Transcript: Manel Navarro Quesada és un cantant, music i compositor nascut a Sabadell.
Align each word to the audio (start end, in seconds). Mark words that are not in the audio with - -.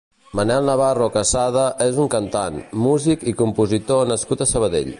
Manel 0.37 0.63
Navarro 0.69 1.09
Quesada 1.17 1.65
és 1.85 1.99
un 2.05 2.09
cantant, 2.15 2.57
music 2.87 3.27
i 3.33 3.35
compositor 3.43 4.13
nascut 4.13 4.43
a 4.43 4.49
Sabadell. 4.57 4.89